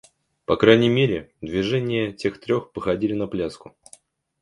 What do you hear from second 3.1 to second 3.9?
на пляску.